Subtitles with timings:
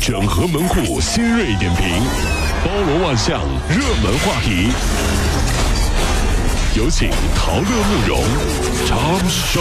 [0.00, 1.86] 整合门户新锐点评，
[2.64, 4.70] 包罗万象，热门话题。
[6.74, 8.24] 有请陶乐慕容
[8.86, 9.60] 长寿。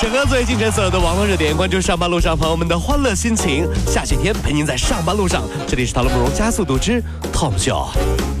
[0.00, 3.68] 整合最近这所有的网络热点，关注上班路上朋友们的欢乐心情。
[3.86, 7.00] 下雪天陪您在上班路上，这里是陶乐慕容加速度之
[7.32, 8.33] Tom Show。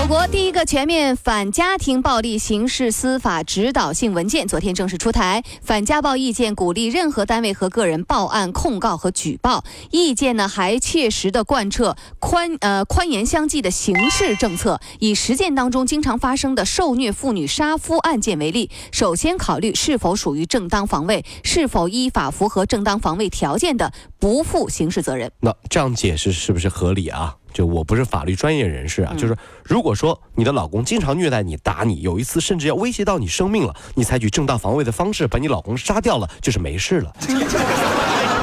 [0.00, 5.42] 我国第一个全面反家庭暴力刑事司法指导性文件昨天正式出台。
[5.60, 9.64] 反家暴意见鼓励任何单位和个人报案、控告和举报。
[9.90, 14.80] 意见呢还切实的贯彻宽呃宽严相济的刑事政策。
[15.00, 25.32] 以实践当中经常发生的受虐妇女杀夫案件为例，首先考虑是否属于正当防卫，是否依法符合正当防卫条件的，不负刑事责任。
[25.40, 27.34] 那这样解释是不是合理啊？
[27.52, 37.12] 就我不是法律专业人士啊，就是如果说你的老公经常虐待你、打你，有一次甚至要威胁到你生命了，你采取正当防卫的方式把你老公杀掉了，就是没事了。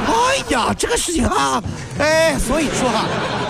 [0.05, 1.63] 哎呀，这个事情啊，
[1.97, 3.07] 哎，所以说啊，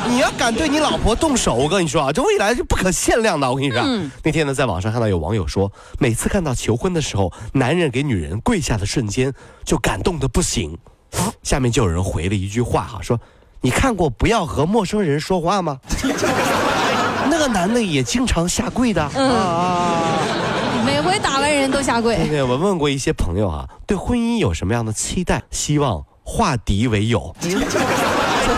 [0.07, 3.49] 你要敢对你老婆动手，我跟你说啊，这未来是不可限量的。
[3.49, 3.81] 我跟你说，
[4.23, 9.33] 那天呢，在网上看到有网友说，每次看到求婚的时候，男人给女人跪下的瞬间，
[9.65, 10.77] 就感动的不行。
[11.41, 13.19] 下面就有人回了一句话哈，说。
[13.61, 15.79] 你看过不要和陌生人说话吗？
[17.29, 20.19] 那个男的也经常下跪的啊，
[20.85, 22.15] 每回打完人都下跪。
[22.17, 25.41] 对对，我问过一些朋友啊，对婚姻有什么样的期待？
[25.49, 27.35] 希望化敌为友。
[27.41, 27.49] 就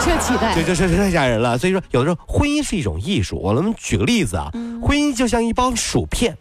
[0.04, 1.58] 这期待，这这这太吓人了。
[1.58, 3.40] 所以说，有的时候婚姻是一种艺术。
[3.42, 4.52] 我们举个例子啊，
[4.84, 6.38] 婚姻就像一包薯片，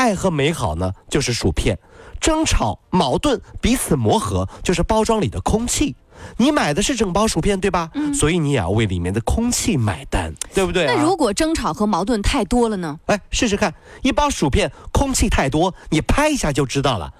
[0.00, 1.78] 爱和美好呢就是薯片，
[2.18, 5.94] 争吵、矛盾、彼此磨合就是包装里的空气。
[6.38, 7.90] 你买的是整包薯片对吧？
[7.92, 10.86] 嗯，所以你也要为里面的空气买单，对不对？
[10.86, 12.98] 那如果争吵和矛盾太多了呢？
[13.06, 17.12] 哎，试试看，一包薯片空气太多，你拍一下就知道了，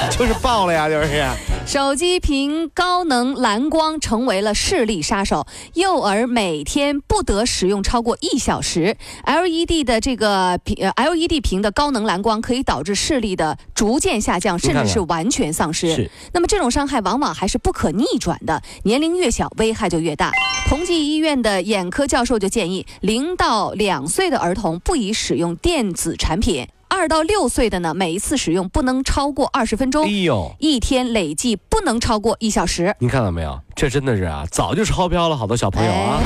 [0.18, 1.24] 就是爆了呀，就是。
[1.66, 8.96] 手机屏高能蓝光成为了视力杀手，幼儿每天不得使用超过一小时。
[9.24, 16.10] LED 的这个屏呃 LED 屏的高能蓝光可以导致视力的逐渐下降，甚至是完全丧失。
[16.32, 20.32] 那么这种伤害往往还是不可逆转的，年龄越小危害就越大。
[20.68, 26.66] 同济医院的眼科教授就建议，零到两岁的儿童不宜使用电子产品。
[27.00, 32.94] 二到六岁的呢，每一次使用不能超过二十分钟，哎呦，一天累计不能超过一小时。
[32.98, 33.58] 你看到没有？
[33.74, 36.20] 这真的是啊，早就超标了好多小朋友啊。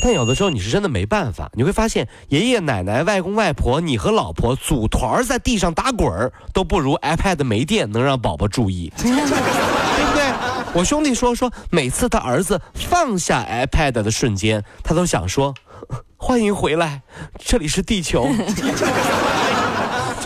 [0.00, 9.16] 但有的时候你是真的没办法，你会发现爷爷奶奶、外公外婆，你和老婆组团在地上打滚儿，都不如 iPad 没电能让宝宝注意，对不
[10.14, 10.32] 对？
[10.72, 15.52] 我兄弟说说，每次他儿子放下 iPad 的瞬间，他都想说
[16.16, 17.02] ：“欢迎回来，
[17.44, 18.28] 这里是地球。”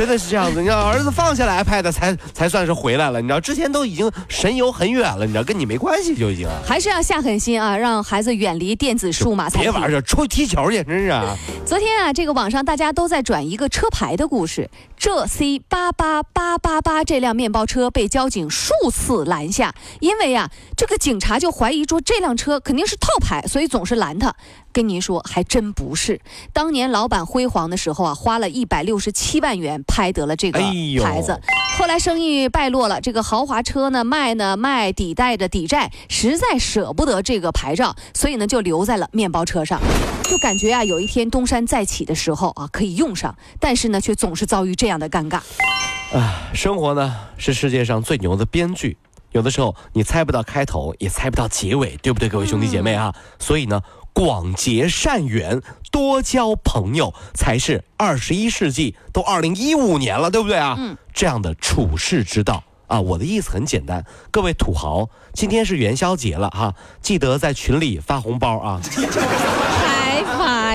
[0.01, 3.21] 真的是这样子，你知道，儿子放下了 iPad 才才算是回来了。
[3.21, 6.49] 你知道，之前都已经神游很远了，你知道，跟你没关系就已经。
[6.65, 9.51] 还是要下狠心啊，让孩子远离电子数码。
[9.51, 11.13] 别玩这，出去踢球去，真是。
[11.67, 14.71] 昨天啊，这个网上大家都在转一个车牌的故事。
[14.97, 24.35] 浙 C 八八八八八这辆面包车被交警数次拦下，因为啊，这个警察就怀疑说这辆车肯定是套牌，所以总是拦他。
[24.73, 26.21] 跟您说，还真不是。
[26.53, 30.61] 当年老板辉煌的时候啊，花了一百六十七万元拍得了这个
[31.03, 31.39] 牌子。
[31.77, 39.81] 后来生意败落了，这个豪华车呢卖呢卖，抵贷着抵债，实在舍不得这个牌照，所以呢就留在了面包车上。
[40.25, 45.41] 就感觉啊，有一天东山再起的时候啊，可以用上，但是呢却总是遭遇这样的尴尬。
[46.17, 48.97] 啊，生活呢是世界上最牛的编剧，
[49.33, 53.15] 有的时候你猜不到开头，也猜不到结尾，对不对，各位兄弟姐妹啊？
[53.39, 53.81] 所以呢。
[54.13, 60.77] 广结善缘，多交朋友，才是二十一世纪，都二零一五年了，对不对啊？
[60.79, 68.81] 嗯，这样的处世之道啊，我的意思很简单，各位土豪，今天是元宵节了哈，记得在群里发红包啊。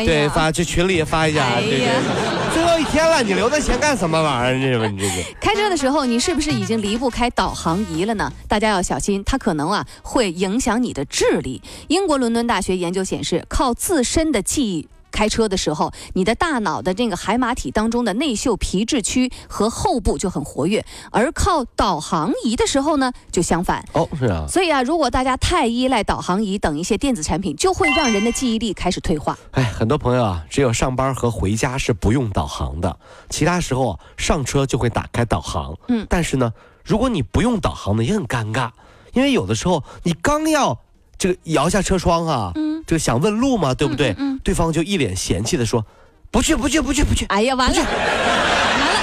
[0.04, 1.56] 对，发去群里发一下。
[1.60, 4.80] 对对，最后一天了，你留那钱干什么玩意儿？
[4.80, 5.14] 这你这个。
[5.40, 8.32] 开车的时候，你是不是已经离不开导航仪了呢？
[8.48, 11.62] 大家要小心，它可能啊会影响你的智力。
[11.88, 14.88] 英国伦敦大学研究显示，靠自身的记忆。
[15.16, 23.88] 开车的时候，你的大脑的这个海马体当中的内嗅皮质区和后部就很活跃，而靠导航仪的时候呢，就相反。
[23.94, 24.46] 哦，是啊。
[24.50, 29.38] 所以啊，如果大家太依赖导航仪等一些电子产品，就会让人的记忆力开始退化。
[29.52, 35.74] 哎，很多朋友啊，只有上班和回家是不用导航的，其他时候上车就会打开导航。
[35.88, 36.52] 嗯，但是呢，
[36.84, 38.72] 如果你不用导航呢，也很尴尬，
[39.14, 40.78] 因为有的时候你刚要
[41.26, 42.84] 这个摇下车窗啊，嗯。
[42.86, 44.12] 这个想问路嘛，对不对？
[44.12, 45.84] 嗯嗯嗯对方就一脸嫌弃的说
[46.30, 47.26] ：“不去，不去，不去，不去。
[47.26, 47.90] 哎呀，完了，完了，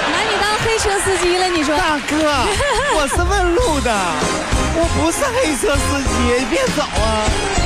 [0.09, 1.75] 拿你当黑车司机了，你说？
[1.77, 2.15] 大哥，
[2.95, 3.91] 我是问路的，
[4.75, 7.62] 我不是黑车司机，你别走啊！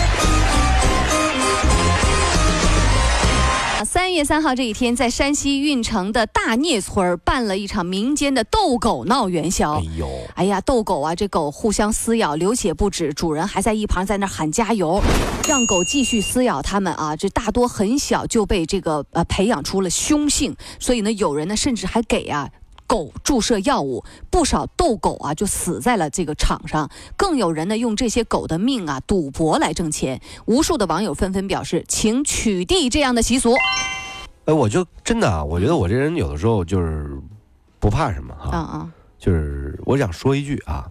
[4.18, 9.76] 月三号这一天，在山西运城的大聂村办了一场民间的斗狗闹元宵。
[9.76, 15.00] 哎呦，哎呀，斗狗啊，这狗互相撕咬，流血不止，主人还在一旁在那喊加油，
[15.48, 17.16] 让狗继续撕咬他们啊。
[17.16, 22.50] 这大多很小就被这个呃培养出了凶性，所以呢，有人呢甚至还给啊。
[22.88, 30.20] 狗注射药物，不少斗狗啊就死在了这个场上，更有人呢用这些狗的命啊赌博来挣钱。
[30.48, 33.54] 无数的网友纷纷表示，请取缔这样的习俗。
[34.48, 37.20] 哎，我就真的啊，我觉得我这人有的时候就是
[37.80, 38.90] 不怕什么哈，
[39.20, 40.90] 就是我想说一句啊，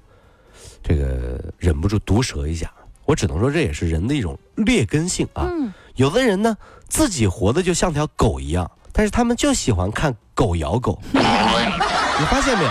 [0.83, 2.71] 这个忍不住毒舌一下，
[3.07, 5.49] 我只能说这也是人的一种劣根性啊。
[5.51, 6.55] 嗯，有的人呢，
[6.87, 12.71] 自己活的就像条狗一样，但是他们就喜欢看狗咬狗， 你发现没有？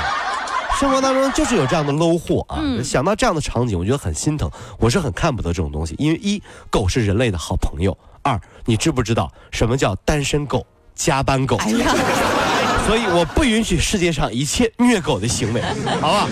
[0.80, 2.60] 生活当中就是有这样的 low 货啊！
[2.62, 4.52] 嗯想到这样的场景，我觉得很心疼。
[4.78, 6.40] 我是很看不得这种东西，因为一
[6.70, 7.92] 狗是人类的好朋友；
[8.22, 11.58] 二，你知不知道什么叫单身狗、加班狗？
[11.58, 11.94] 哎呀，
[12.88, 15.62] 所以我不允许世界上一切虐狗的行为，
[16.02, 16.28] 好吧？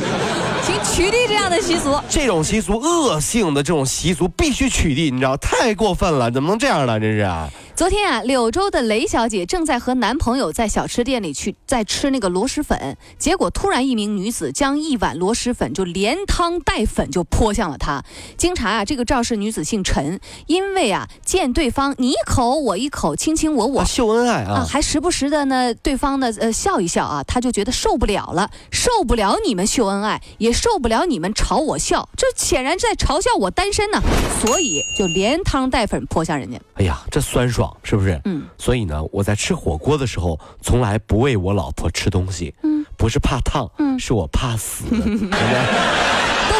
[0.65, 1.99] 请取缔这样的习俗。
[2.09, 6.99] 这种习俗恶性的这种习俗必须取缔，你知道太过分了，怎么能这样呢？
[6.99, 7.49] 真是啊！
[7.75, 18.03] 昨天啊，柳州的雷小姐正在和男朋友在小吃店里去在吃那个螺蛳粉，结果突然一名女子将一碗螺蛳粉就连汤带粉就泼向了她。
[18.37, 23.85] 经查啊，这个肇事女子姓陈，因为啊见对方你一口我一口，卿卿我我啊，。
[23.85, 24.67] 秀恩爱啊，啊！
[24.69, 33.99] 还时不时的呢，对方呢，呃，笑一笑啊，她就觉得受不了了，受不了你们秀恩爱，也受不了你们朝我笑，这显然在嘲笑我单身呢，
[34.39, 36.59] 所以就连汤带粉泼向人家。
[36.83, 38.19] 哎呀，这酸爽是不是？
[38.25, 38.43] 嗯。
[38.57, 42.53] 所以呢，我在吃火锅的时候，从来不喂我老婆吃东西。
[42.63, 42.85] 嗯。
[42.97, 44.83] 不是怕烫，嗯是我怕死。
[44.91, 44.99] 都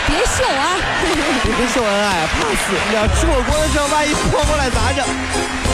[0.07, 0.75] 别秀啊！
[1.45, 2.73] 你 别秀恩爱，怕死！
[2.89, 5.72] 你要吃火锅的时候，万一泼过来咋整？